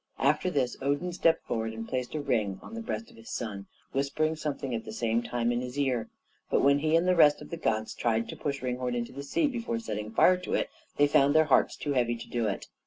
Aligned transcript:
After 0.17 0.49
this 0.49 0.75
Odin 0.81 1.13
stepped 1.13 1.45
forward 1.45 1.73
and 1.73 1.87
placed 1.87 2.15
a 2.15 2.19
ring 2.21 2.59
on 2.63 2.73
the 2.73 2.81
breast 2.81 3.11
of 3.11 3.17
his 3.17 3.29
son, 3.29 3.67
whispering 3.91 4.35
something 4.35 4.73
at 4.73 4.83
the 4.83 4.91
same 4.91 5.21
time 5.21 5.51
in 5.51 5.61
his 5.61 5.77
ear; 5.77 6.09
but 6.49 6.63
when 6.63 6.79
he 6.79 6.95
and 6.95 7.07
the 7.07 7.15
rest 7.15 7.39
of 7.39 7.51
the 7.51 7.55
gods 7.57 7.93
tried 7.93 8.27
to 8.29 8.35
push 8.35 8.63
Ringhorn 8.63 8.95
into 8.95 9.11
the 9.13 9.21
sea 9.21 9.45
before 9.45 9.77
setting 9.77 10.09
fire 10.09 10.37
to 10.37 10.55
it, 10.55 10.71
they 10.97 11.05
found 11.05 11.35
their 11.35 11.45
hearts 11.45 11.75
too 11.75 11.93
heavy 11.93 12.15
to 12.15 12.27
do 12.27 12.47
it. 12.47 12.65